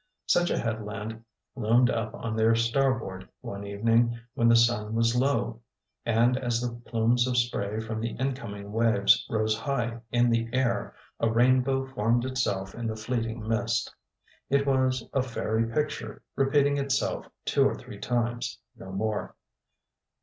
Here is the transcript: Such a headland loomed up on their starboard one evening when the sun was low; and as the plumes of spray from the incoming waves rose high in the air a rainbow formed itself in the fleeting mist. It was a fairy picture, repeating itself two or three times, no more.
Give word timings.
Such 0.25 0.49
a 0.49 0.57
headland 0.57 1.23
loomed 1.55 1.91
up 1.91 2.15
on 2.15 2.35
their 2.35 2.55
starboard 2.55 3.29
one 3.41 3.63
evening 3.67 4.17
when 4.33 4.49
the 4.49 4.55
sun 4.55 4.95
was 4.95 5.15
low; 5.15 5.61
and 6.07 6.37
as 6.39 6.59
the 6.59 6.73
plumes 6.73 7.27
of 7.27 7.37
spray 7.37 7.79
from 7.79 7.99
the 8.01 8.13
incoming 8.15 8.71
waves 8.71 9.23
rose 9.29 9.55
high 9.55 9.99
in 10.11 10.31
the 10.31 10.49
air 10.53 10.95
a 11.19 11.29
rainbow 11.31 11.85
formed 11.85 12.25
itself 12.25 12.73
in 12.73 12.87
the 12.87 12.95
fleeting 12.95 13.47
mist. 13.47 13.93
It 14.49 14.65
was 14.65 15.07
a 15.13 15.21
fairy 15.21 15.67
picture, 15.71 16.23
repeating 16.35 16.77
itself 16.79 17.27
two 17.45 17.63
or 17.63 17.75
three 17.75 17.99
times, 17.99 18.57
no 18.75 18.91
more. 18.91 19.35